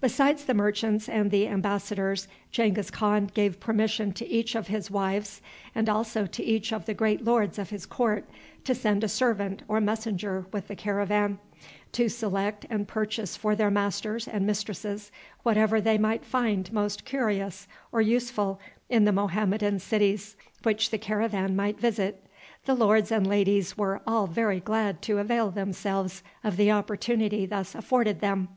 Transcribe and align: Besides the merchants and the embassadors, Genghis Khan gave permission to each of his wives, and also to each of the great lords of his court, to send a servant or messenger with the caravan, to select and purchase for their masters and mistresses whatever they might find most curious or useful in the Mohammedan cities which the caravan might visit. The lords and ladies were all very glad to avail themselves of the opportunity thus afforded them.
Besides 0.00 0.46
the 0.46 0.54
merchants 0.54 1.10
and 1.10 1.30
the 1.30 1.46
embassadors, 1.46 2.26
Genghis 2.52 2.90
Khan 2.90 3.30
gave 3.34 3.60
permission 3.60 4.10
to 4.12 4.26
each 4.26 4.54
of 4.54 4.68
his 4.68 4.90
wives, 4.90 5.42
and 5.74 5.90
also 5.90 6.24
to 6.24 6.42
each 6.42 6.72
of 6.72 6.86
the 6.86 6.94
great 6.94 7.22
lords 7.22 7.58
of 7.58 7.68
his 7.68 7.84
court, 7.84 8.24
to 8.64 8.74
send 8.74 9.04
a 9.04 9.10
servant 9.10 9.60
or 9.68 9.78
messenger 9.78 10.46
with 10.54 10.68
the 10.68 10.74
caravan, 10.74 11.38
to 11.92 12.08
select 12.08 12.64
and 12.70 12.88
purchase 12.88 13.36
for 13.36 13.54
their 13.54 13.70
masters 13.70 14.26
and 14.26 14.46
mistresses 14.46 15.12
whatever 15.42 15.82
they 15.82 15.98
might 15.98 16.24
find 16.24 16.72
most 16.72 17.04
curious 17.04 17.68
or 17.92 18.00
useful 18.00 18.58
in 18.88 19.04
the 19.04 19.12
Mohammedan 19.12 19.78
cities 19.80 20.34
which 20.62 20.88
the 20.88 20.96
caravan 20.96 21.54
might 21.54 21.78
visit. 21.78 22.24
The 22.64 22.74
lords 22.74 23.12
and 23.12 23.26
ladies 23.26 23.76
were 23.76 24.00
all 24.06 24.26
very 24.26 24.60
glad 24.60 25.02
to 25.02 25.18
avail 25.18 25.50
themselves 25.50 26.22
of 26.42 26.56
the 26.56 26.70
opportunity 26.72 27.44
thus 27.44 27.74
afforded 27.74 28.20
them. 28.22 28.48